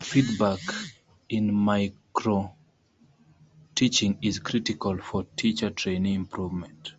[0.00, 0.58] Feedback
[1.28, 6.94] in micro-teaching is critical for teacher-trainee improvement.